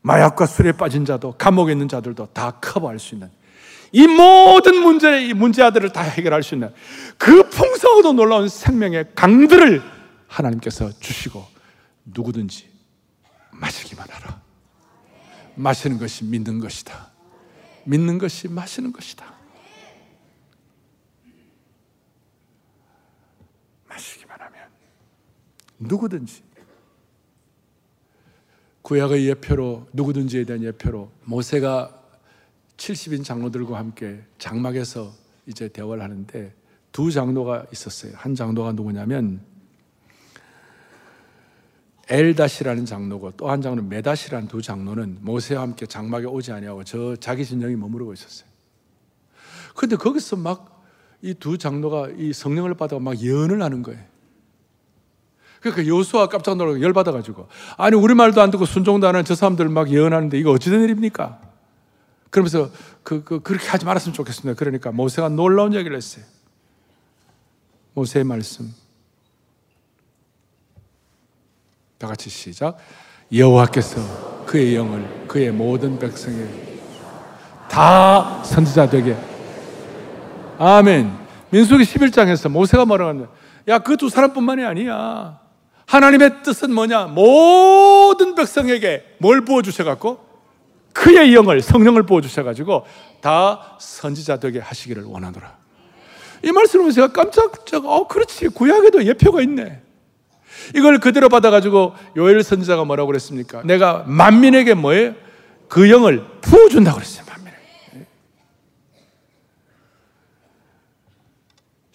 [0.06, 3.28] 마약과 술에 빠진 자도 감옥에 있는 자들도 다 커버할 수 있는
[3.90, 6.72] 이 모든 문제, 이 문제아들을 다 해결할 수 있는
[7.18, 9.82] 그 풍성하고 놀라운 생명의 강들을
[10.28, 11.44] 하나님께서 주시고
[12.04, 12.68] 누구든지
[13.50, 14.40] 마시기만 하라.
[15.56, 17.10] 마시는 것이 믿는 것이다.
[17.84, 19.34] 믿는 것이 마시는 것이다.
[23.88, 24.68] 마시기만 하면
[25.80, 26.45] 누구든지
[28.86, 31.90] 구약의 예표로 누구든지에 대한 예표로 모세가
[32.76, 35.12] 70인 장로들과 함께 장막에서
[35.46, 36.54] 이제 대화를 하는데
[36.92, 38.12] 두 장로가 있었어요.
[38.14, 39.40] 한 장로가 누구냐면
[42.08, 47.44] 엘다시라는 장로고 또 한 장로는 메다시라는 두 장로는 모세와 함께 장막에 오지 아니하고 저 자기
[47.44, 48.48] 진영에 머무르고 있었어요.
[49.74, 50.76] 근데 거기서 막
[51.22, 54.00] 이 두 장로가 이 성령을 받아 막 예언을 하는 거예요.
[55.70, 59.68] 그러니까 여수와 깜짝 놀라고 열받아가지고 아니 우리 말도 안 듣고 순종도 안 하는 저 사람들
[59.68, 61.40] 막 예언하는데 이거 어찌된 일입니까?
[62.30, 62.70] 그러면서
[63.02, 64.58] 그, 그 그렇게 하지 말았으면 좋겠습니다.
[64.58, 66.24] 그러니까 모세가 놀라운 얘기를 했어요.
[67.94, 68.74] 모세의 말씀.
[71.98, 72.76] 다 같이 시작.
[73.32, 76.46] 여호와께서 그의 영을 그의 모든 백성에
[77.70, 79.16] 다 선지자 되게.
[80.58, 81.12] 아멘.
[81.50, 83.28] 민수기 11장에서 모세가 뭐라고 하냐.
[83.68, 85.45] 야, 그 두 사람뿐만이 아니야.
[85.86, 87.06] 하나님의 뜻은 뭐냐?
[87.06, 90.26] 모든 백성에게 뭘 부어주셔갖고?
[90.92, 92.86] 그의 영을, 성령을 부어주셔가지고
[93.20, 95.56] 다 선지자 되게 하시기를 원하노라.
[96.42, 97.52] 이 말씀을 제가 깜짝,
[97.84, 98.48] 어, 그렇지.
[98.48, 99.82] 구약에도 예표가 있네.
[100.74, 103.62] 이걸 그대로 받아가지고 요엘 선지자가 뭐라고 그랬습니까?
[103.62, 105.14] 내가 만민에게 뭐예요?
[105.68, 107.26] 그 영을 부어준다고 그랬어요.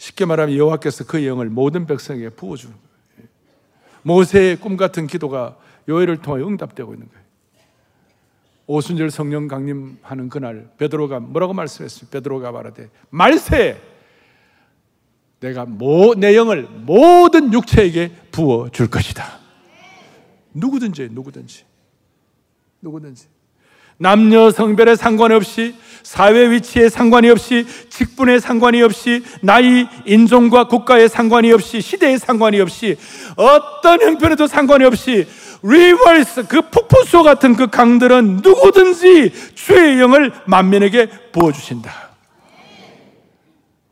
[0.01, 2.90] 쉽게 말하면 여호와께서 그 영을 모든 백성에게 부어주는 거예요.
[4.03, 7.21] 모세의 꿈 같은 기도가 요엘을 통해 응답되고 있는 거예요.
[8.67, 12.11] 오순절 성령 강림하는 그날 베드로가 뭐라고 말씀했습니까?
[12.11, 13.81] 베드로가 말하되 말세
[15.41, 19.39] 내가 모, 내 영을 모든 육체에게 부어 줄 것이다.
[20.53, 21.65] 누구든지 누구든지
[22.81, 23.27] 누구든지
[24.01, 31.81] 남녀 성별에 상관없이 사회 위치에 상관이 없이 직분에 상관이 없이 나이 인종과 국가에 상관이 없이
[31.81, 32.97] 시대에 상관이 없이
[33.35, 35.27] 어떤 형편에도 상관이 없이
[35.61, 41.91] rivers 그 폭포수 같은 그 강들은 누구든지 주의 영을 만민에게 부어 주신다.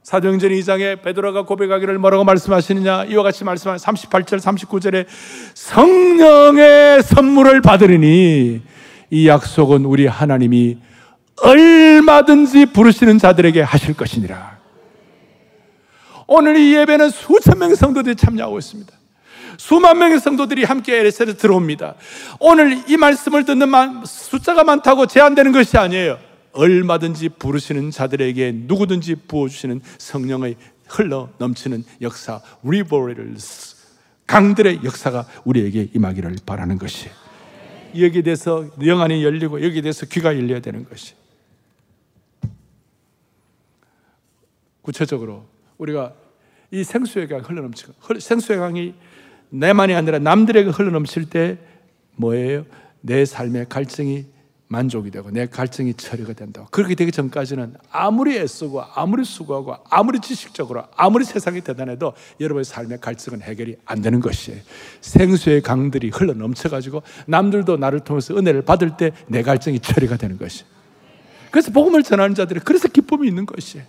[0.02, 5.06] 사도행전 2장에 베드로가 고백하기를 뭐라고 말씀하시느냐 이와 같이 말씀하는 38절 39절에
[5.54, 8.79] 성령의 선물을 받으리니
[9.10, 10.78] 이 약속은 우리 하나님이
[11.42, 14.60] 얼마든지 부르시는 자들에게 하실 것이니라.
[16.28, 18.94] 오늘 이 예배는 수천 명의 성도들이 참여하고 있습니다.
[19.58, 21.96] 수만 명의 성도들이 함께 LS에 들어옵니다.
[22.40, 26.18] 오늘 이 말씀을 듣는 숫자가 많다고 제한되는 것이 아니에요.
[26.54, 30.56] 얼마든지 부르시는 자들에게 누구든지 부어주시는 성령의
[30.88, 33.76] 흘러 넘치는 역사, 리버럴스,
[34.28, 37.10] 강들의 역사가 우리에게 임하기를 바라는 것이
[37.98, 41.16] 여기에 대해서 영안이 열리고 여기에 대해서 귀가 열려야 되는 것이
[44.82, 45.46] 구체적으로
[45.78, 46.14] 우리가
[46.72, 48.94] 이 생수의 강 흘러넘치고 생수의 강이
[49.50, 51.58] 내만이 아니라 남들에게 흘러넘칠 때
[52.16, 52.66] 뭐예요?
[53.02, 54.26] 내 삶의 갈증이
[54.70, 56.68] 만족이 되고 내 갈증이 처리가 된다고.
[56.70, 63.42] 그렇게 되기 전까지는 아무리 애쓰고 아무리 수고하고 아무리 지식적으로 아무리 세상이 대단해도 여러분의 삶의 갈증은
[63.42, 64.62] 해결이 안 되는 것이에요.
[65.02, 70.64] 생수의 강들이 흘러 넘쳐가지고 남들도 나를 통해서 은혜를 받을 때 내 갈증이 처리가 되는 것이.
[71.50, 73.86] 그래서 복음을 전하는 자들이 그래서 기쁨이 있는 것이에요.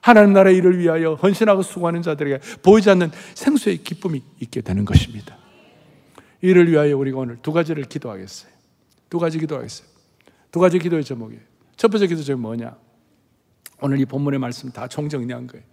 [0.00, 5.36] 하나님 나라의 일을 위하여 헌신하고 수고하는 자들에게 보이지 않는 생수의 기쁨이 있게 되는 것입니다.
[6.42, 8.55] 이를 위하여 우리가 오늘 두 가지를 기도하겠어요.
[9.08, 9.86] 두 가지 기도하겠어요.
[10.50, 11.42] 두 가지 기도의 제목이에요.
[11.76, 12.76] 첫 번째 기도 제목이 뭐냐?
[13.80, 15.64] 오늘 이 본문의 말씀 다 총정리한 거예요.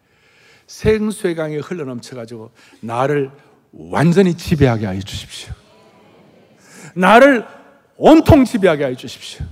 [0.67, 3.31] 생수의 강에 흘러넘쳐가지고 나를
[3.71, 5.53] 완전히 지배하게 하여 주십시오.
[6.95, 7.45] 나를
[7.97, 9.45] 온통 지배하게 하여 주십시오.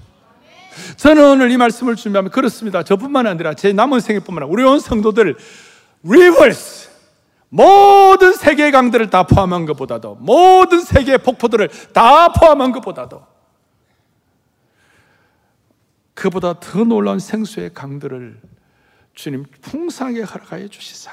[0.97, 2.83] 저는 오늘 이 말씀을 준비하면 그렇습니다.
[2.83, 5.35] 저뿐만 아니라 제 남은 생애뿐만 아니라 우리 온 성도들
[6.03, 6.89] rivers
[7.49, 13.30] 모든 세계의 강들을 다 포함한 것보다도 모든 세계의 폭포들을 다 포함한 것보다도
[16.21, 18.39] 그보다 더 놀라운 생수의 강들을
[19.15, 21.11] 주님 풍성하게 허락하여 주시사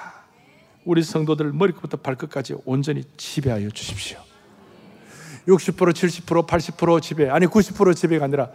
[0.85, 4.19] 우리 성도들 머리부터 발끝까지 온전히 지배하여 주십시오.
[5.47, 8.51] 60% 70% 80% 지배 아니 90% 지배가 아니라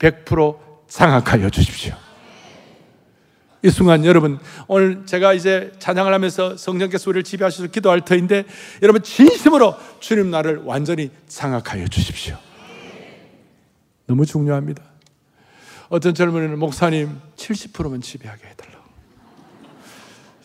[0.00, 1.94] 100% 장악하여 주십시오.
[3.62, 8.42] 이 순간 여러분 오늘 제가 이제 찬양을 하면서 성령께서 우리를 지배하셔서 기도할 터인데
[8.82, 12.36] 여러분 진심으로 주님 나를 완전히 장악하여 주십시오.
[14.08, 14.91] 너무 중요합니다.
[15.92, 18.82] 어떤 젊은이는 목사님 70%만 지배하게 해달라.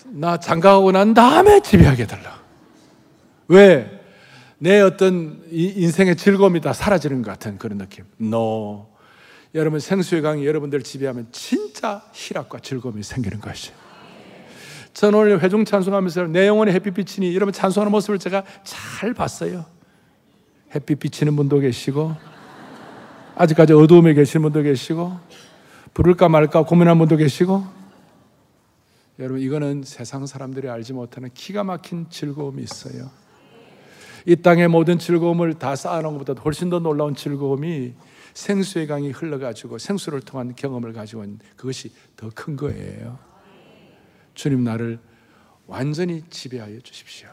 [0.07, 2.41] 나 장가하고 난 다음에 지배하게 해달라.
[3.47, 3.89] 왜?
[4.57, 8.03] 내 어떤 인생의 즐거움이 다 사라지는 것 같은 그런 느낌.
[8.19, 8.87] No.
[9.55, 13.77] 여러분 생수의 강이 여러분들 지배하면 진짜 희락과 즐거움이 생기는 것이에요.
[14.93, 19.63] 저는 오늘 회중 찬송하면서 내 영혼의 햇빛 비치니 여러분 찬송하는 모습을 제가 잘 봤어요.
[20.75, 22.36] 햇빛 비치는 분도 계시고
[23.39, 25.15] 아직까지 어두움에 계신 분도 계시고
[25.93, 27.63] 부를까 말까 고민한 분도 계시고
[29.19, 33.11] 여러분 이거는 세상 사람들이 알지 못하는 기가 막힌 즐거움이 있어요.
[34.25, 37.93] 이 땅의 모든 즐거움을 다 쌓아놓은 것보다 훨씬 더 놀라운 즐거움이
[38.33, 43.19] 생수의 강이 흘러가지고 생수를 통한 경험을 가지고 온 그것이 더 큰 거예요.
[44.33, 44.99] 주님 나를
[45.67, 47.29] 완전히 지배하여 주십시오.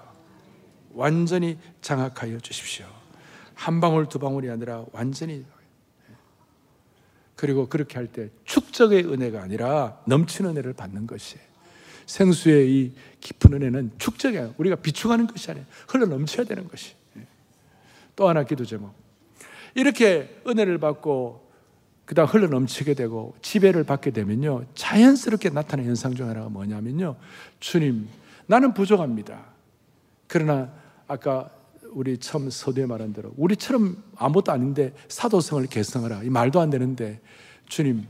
[0.93, 2.87] 완전히 장악하여 주십시오.
[3.55, 5.45] 한 방울 두 방울이 아니라 완전히
[7.45, 11.37] 그리고 그렇게 할 때 축적의 은혜가 아니라 넘치는 은혜를 받는 것이
[12.07, 16.95] 생수의 이 깊은 은혜는 축적이 아니라 우리가 비축하는 것이 아니라 흘러 넘쳐야 되는 것이.
[18.17, 18.95] 또 하나 기도 제목.
[19.75, 21.47] 이렇게 은혜를 받고
[22.07, 27.17] 그다음 흘러 넘치게 되고 지배를 받게 되면요 자연스럽게 나타나는 현상 중 하나가 뭐냐면요
[27.61, 28.09] 주님
[28.47, 29.45] 나는 부족합니다.
[30.29, 30.73] 그러나
[31.07, 31.51] 아까
[31.95, 37.21] 우리 처음 서두에 말한 대로 우리처럼 아무것도 아닌데 사도성을 개성하라 이 말도 안 되는데
[37.69, 38.07] 주님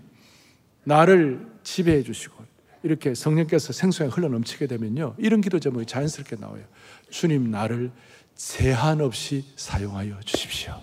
[0.85, 2.45] 나를 지배해 주시고
[2.83, 6.65] 이렇게 성령께서 생수에 흘러 넘치게 되면요 이런 기도 제목이 자연스럽게 나와요.
[7.11, 7.91] 주님 나를
[8.35, 10.81] 제한 없이 사용하여 주십시오.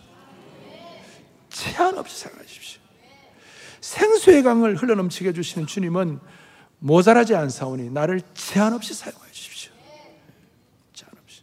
[1.50, 2.82] 제한 없이 사용하십시오.
[3.82, 6.20] 생수의 강을 흘러넘치게 해주시는 주님은
[6.80, 9.72] 모자라지 않사오니 나를 제한 없이 사용하여 주십시오.
[10.94, 11.42] 제한 없이.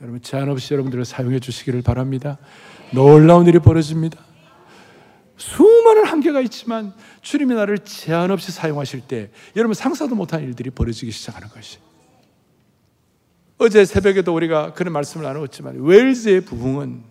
[0.00, 2.38] 여러분 제한 없이 여러분들을 사용해 주시기를 바랍니다.
[2.92, 4.18] 놀라운 일이 벌어집니다.
[5.36, 11.48] 수많은 한계가 있지만 주님이 나를 제한 없이 사용하실 때 여러분 상사도 못한 일들이 벌어지기 시작하는
[11.48, 11.78] 것이.
[13.58, 17.02] 어제 새벽에도 우리가 그런 말씀을 나누었지만 웰즈의 부흥은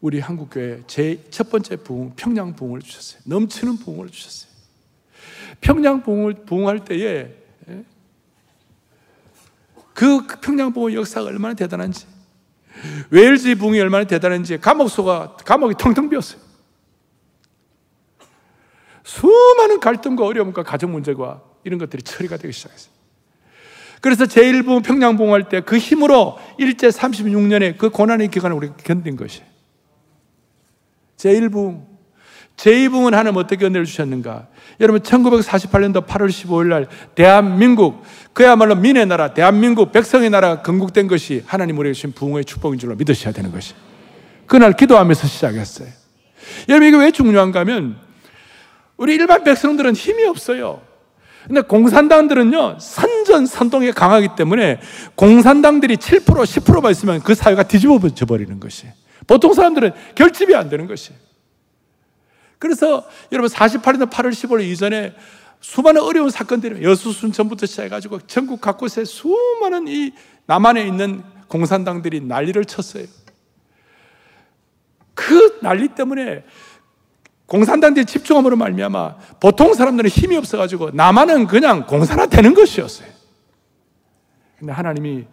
[0.00, 3.22] 우리 한국 교회 제 첫 번째 부흥, 평양 부흥을 주셨어요.
[3.24, 4.52] 넘치는 부흥을 주셨어요.
[5.60, 7.43] 평양 부흥을 부흥할 때에 예?
[9.94, 12.06] 그 평양 부흥 역사가 얼마나 대단한지,
[13.10, 16.40] 웨일즈 부흥이 얼마나 대단한지 감옥소가 감옥이 텅텅 비었어요.
[19.04, 22.92] 수많은 갈등과 어려움과 가정 문제가 이런 것들이 처리가 되기 시작했어요.
[24.00, 29.46] 그래서 제1부흥 평양 부흥할 때 그 힘으로 일제 36년의 그 고난의 기간을 우리가 견딘 것이에요.
[31.16, 31.93] 제1부흥.
[32.56, 34.46] 제2부흥은 하나님 어떻게 은혜를 주셨는가?
[34.80, 41.78] 여러분 1948년도 8월 15일 날 대한민국 그야말로 민의 나라 대한민국 백성의 나라가 건국된 것이 하나님
[41.78, 43.74] 우리에게 주신 부흥의 축복인 줄로 믿으셔야 되는 것이.
[44.46, 45.88] 그날 기도하면서 시작했어요.
[46.68, 47.96] 여러분 이게 왜 중요한가 하면
[48.96, 50.82] 우리 일반 백성들은 힘이 없어요.
[51.46, 54.80] 근데 공산당들은요 선전 선동에 강하기 때문에
[55.14, 58.86] 공산당들이 7% 10%만 있으면 그 사회가 뒤집어져 버리는 것이.
[59.26, 61.12] 보통 사람들은 결집이 안 되는 것이
[62.64, 65.14] 그래서 여러분 48년 8월 15일 이전에
[65.60, 70.12] 수많은 어려운 사건들이 여수 순천부터 시작해가지고 전국 각곳에 수많은 이
[70.46, 73.04] 남한에 있는 공산당들이 난리를 쳤어요.
[75.12, 76.44] 그 난리 때문에
[77.44, 83.08] 공산당들이 집중함으로 말미암아 보통 사람들은 힘이 없어가지고 남한은 그냥 공산화 되는 것이었어요.
[84.58, 85.26] 근데 하나님이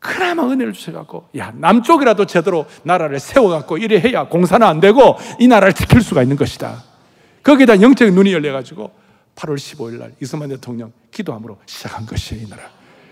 [0.00, 5.74] 그나마 은혜를 주셔갖고, 야, 남쪽이라도 제대로 나라를 세워갖고 이래 해야 공산화 안 되고 이 나라를
[5.74, 6.82] 지킬 수가 있는 것이다.
[7.42, 8.90] 거기에다 영적인 눈이 열려가지고
[9.36, 12.62] 8월 15일 날 이승만 대통령 기도함으로 시작한 것이에요, 이 나라.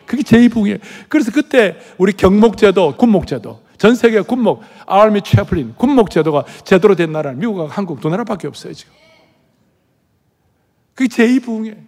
[0.07, 0.81] 그게 제2부흥이에요.
[1.09, 7.67] 그래서 그때 우리 경목제도, 군목제도, 전 세계 군목, army chaplain, 군목제도가 제대로 된 나라는 미국과
[7.69, 8.95] 한국 두 나라밖에 없어요, 지금.
[10.95, 11.88] 그게 제2부흥이에요.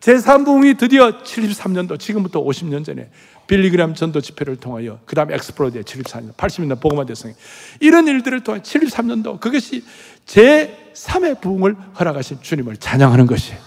[0.00, 3.10] 제3부흥이 드디어 73년도, 지금부터 50년 전에
[3.46, 7.34] 빌리그람 전도 집회를 통하여 그 다음에 엑스플로 74년, 80년대 복음화 대성회
[7.80, 9.84] 이런 일들을 통해 73년도 그것이
[10.26, 13.60] 제3의 부흥을 허락하신 주님을 찬양하는 것이에요.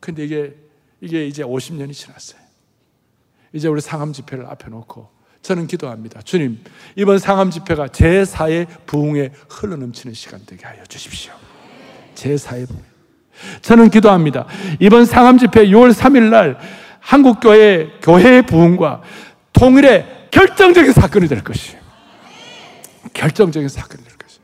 [0.00, 0.54] 근데 이게
[1.00, 2.40] 이게 이제 50년이 지났어요.
[3.52, 5.08] 이제 우리 상암 집회를 앞에 놓고
[5.42, 6.22] 저는 기도합니다.
[6.22, 6.62] 주님,
[6.96, 11.32] 이번 상암 집회가 제4의 부흥에 흘러넘치는 시간 되게 하여 주십시오.
[12.14, 12.95] 제4의 부흥.
[13.62, 14.46] 저는 기도합니다.
[14.80, 16.58] 이번 상암 집회 6월 3일 날
[17.00, 19.02] 한국 교회 교회의 부흥과
[19.52, 21.80] 통일의 결정적인 사건이 될 것이에요.
[23.12, 24.42] 결정적인 사건이 될 것이에요.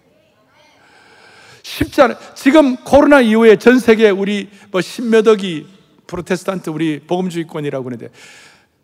[1.62, 2.18] 쉽지 않아요.
[2.34, 5.66] 지금 코로나 이후에 전 세계 우리 뭐 십몇 억이
[6.06, 8.08] 프로테스탄트 우리 복음주의권이라고 하는데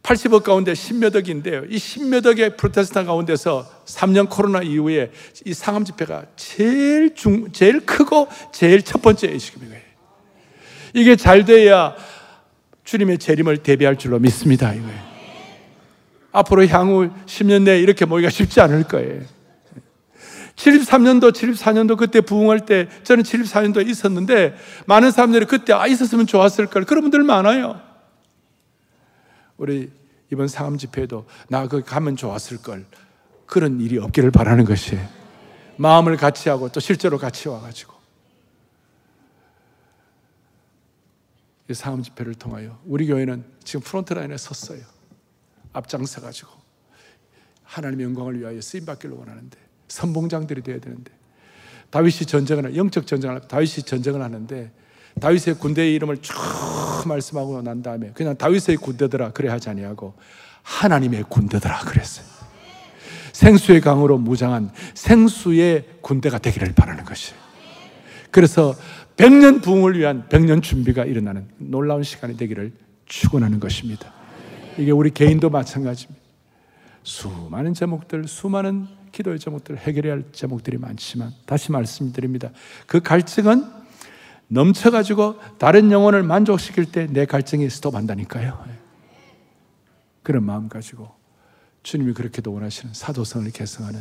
[0.02, 1.64] 80억 가운데 십몇 억인데요.
[1.68, 5.10] 이 십몇 억의 프로테스탄트 가운데서 3년 코로나 이후에
[5.44, 9.87] 이 상암 집회가 제일 중, 제일 크고 제일 첫 번째 예식입니다.
[10.94, 11.94] 이게 잘 돼야
[12.84, 14.72] 주님의 재림을 대비할 줄로 믿습니다.
[14.72, 15.08] 이거예요.
[16.32, 19.22] 앞으로 향후 10년 내에 이렇게 모이기가 쉽지 않을 거예요.
[20.56, 26.84] 73년도, 74년도 그때 부흥할 때 저는 74년도에 있었는데 많은 사람들이 그때 아 있었으면 좋았을 걸
[26.84, 27.80] 그런 분들 많아요.
[29.56, 29.90] 우리
[30.32, 32.86] 이번 상암 집회도 나 거기 가면 좋았을 걸
[33.46, 35.06] 그런 일이 없기를 바라는 것이에요.
[35.76, 37.97] 마음을 같이 하고 또 실제로 같이 와가지고
[41.70, 44.80] 이 상암 집회를 통하여 우리 교회는 지금 프론트라인에 섰어요.
[45.72, 46.50] 앞장서 가지고
[47.64, 49.56] 하나님의 영광을 위하여 쓰임 받기를 원하는데
[49.88, 51.12] 선봉장들이 되어야 되는데
[51.90, 54.72] 다윗이 전쟁을 영적 전쟁을 다윗이 전쟁을 하는데
[55.20, 56.34] 다윗의 군대의 이름을 쭉
[57.06, 60.14] 말씀하고 난 다음에 그냥 다윗의 군대더라 그래 하지 아니하고
[60.62, 62.26] 하나님의 군대더라 그랬어요.
[63.32, 67.38] 생수의 강으로 무장한 생수의 군대가 되기를 바라는 것이에요.
[68.30, 68.74] 그래서
[69.18, 72.72] 백년 부흥을 위한 백년 준비가 일어나는 놀라운 시간이 되기를
[73.06, 74.12] 축원하는 것입니다.
[74.78, 76.22] 이게 우리 개인도 마찬가지입니다.
[77.02, 82.50] 수많은 제목들, 수많은 기도의 제목들 해결해야 할 제목들이 많지만 다시 말씀드립니다.
[82.86, 83.64] 그 갈증은
[84.46, 88.64] 넘쳐가지고 다른 영혼을 만족시킬 때 내 갈증이 스톱한다니까요.
[90.22, 91.10] 그런 마음 가지고
[91.82, 94.00] 주님이 그렇게도 원하시는 사도성을 개성하는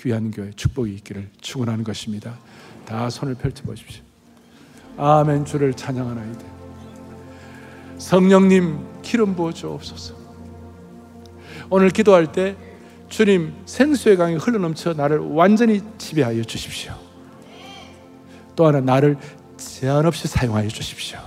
[0.00, 2.36] 귀한 교회 축복이 있기를 축원하는 것입니다.
[2.84, 4.05] 다 손을 펼쳐 보십시오.
[4.96, 6.40] 아멘 주를 찬양하나이다.
[7.98, 10.14] 성령님 기름 부어 주옵소서.
[11.68, 12.56] 오늘 기도할 때
[13.08, 16.94] 주님 생수의 강이 흘러넘쳐 나를 완전히 지배하여 주십시오.
[18.54, 19.16] 또 하나 나를
[19.56, 21.18] 제한 없이 사용하여 주십시오.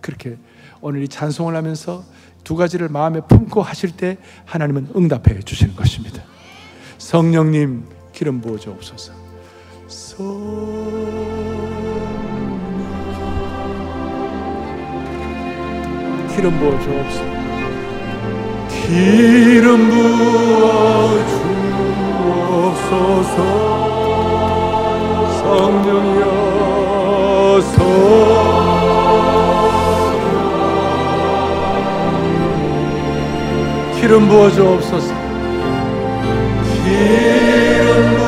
[0.00, 0.36] 그렇게
[0.80, 2.04] 오늘 이 찬송을 하면서
[2.44, 6.22] 두 가지를 마음에 품고 하실 때 하나님은 응답해 주시는 것입니다.
[6.98, 9.21] 성령님 기름 부어 주옵소서.
[16.34, 17.24] 기름 부어 주옵소서.
[18.68, 21.08] 기름 부어
[22.74, 23.36] 주옵소서.
[25.40, 26.42] 성령이여서
[33.98, 35.14] 기름 부어 주옵소서.
[36.84, 38.21] 기름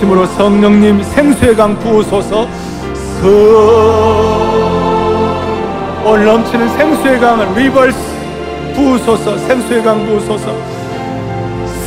[0.00, 2.48] 진심으로 성령님 생수의 강 부으소서.
[6.04, 7.98] 오늘 넘치는 생수의 강을 rivers
[8.74, 9.36] 부으소서.
[9.36, 10.54] 생수의 강 부으소서.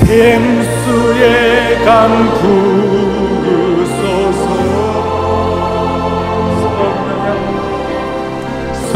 [0.04, 2.84] 생수의 강 부으소서.
[8.92, 8.94] 소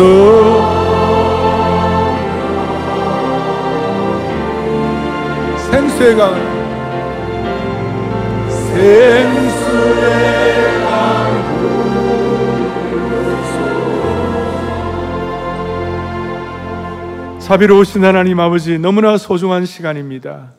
[5.72, 6.47] 생수의 강을
[8.78, 10.38] 생수의
[17.40, 20.52] 자비로우신 하나님 아버지 너무나 소중한 시간입니다.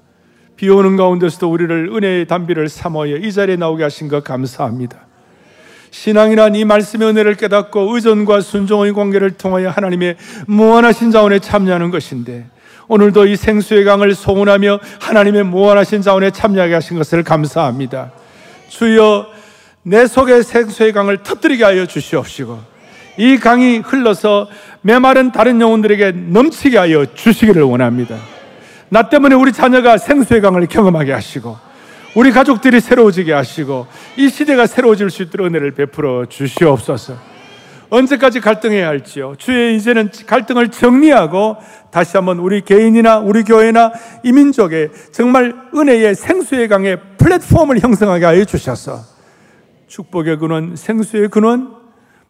[0.56, 5.06] 비 오는 가운데서도 우리를 은혜의 단비를 삼어여 이 자리에 나오게 하신 것 감사합니다.
[5.90, 10.16] 신앙이란 이 말씀의 은혜를 깨닫고 의존과 순종의 관계를 통하여 하나님의
[10.46, 12.46] 무한하신 자원에 참여하는 것인데
[12.88, 18.12] 오늘도 이 생수의 강을 소문하며 하나님의 무한하신 자원에 참여하게 하신 것을 감사합니다.
[18.68, 19.26] 주여
[19.82, 22.58] 내 속에 생수의 강을 터뜨리게 하여 주시옵시고
[23.18, 24.48] 이 강이 흘러서
[24.80, 28.16] 메마른 다른 영혼들에게 넘치게 하여 주시기를 원합니다.
[28.88, 31.56] 나 때문에 우리 자녀가 생수의 강을 경험하게 하시고
[32.14, 33.86] 우리 가족들이 새로워지게 하시고
[34.16, 37.37] 이 시대가 새로워질 수 있도록 은혜를 베풀어 주시옵소서.
[37.90, 39.34] 언제까지 갈등해야 할지요?
[39.38, 41.56] 주의 이제는 갈등을 정리하고
[41.90, 48.44] 다시 한번 우리 개인이나 우리 교회나 이 민족에 정말 은혜의 생수의 강의 플랫폼을 형성하게 하여
[48.44, 49.00] 주셔서
[49.86, 51.76] 축복의 근원, 생수의 근원,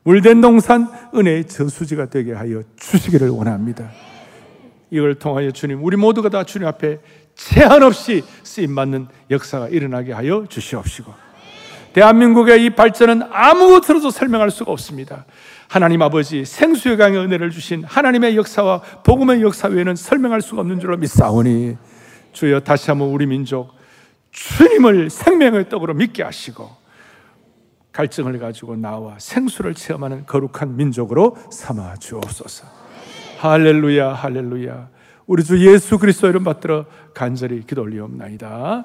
[0.05, 3.91] 물된 동산, 은혜의 저수지가 되게 하여 주시기를 원합니다.
[4.91, 7.01] 이걸 통하여 주님, 우리 모두가 다 주님 앞에
[7.35, 11.28] 제한 없이 쓰임 받는 역사가 일어나게 하여 주시옵시고,
[11.99, 15.24] 대한민국의 이 발전은 아무것으로도 설명할 수가 없습니다.
[15.66, 20.96] 하나님 아버지 생수의 강의 은혜를 주신 하나님의 역사와 복음의 역사 외에는 설명할 수가 없는 줄로
[20.96, 21.76] 믿사오니
[22.32, 23.72] 주여 다시 한번 우리 민족
[24.30, 26.70] 주님을 생명의 떡으로 믿게 하시고
[27.90, 32.64] 갈증을 가지고 나와 생수를 체험하는 거룩한 민족으로 삼아 주옵소서.
[33.38, 34.88] 할렐루야, 할렐루야.
[35.26, 38.84] 우리 주 예수 그리스도 이름 받들어 간절히 기도 올리옵나이다.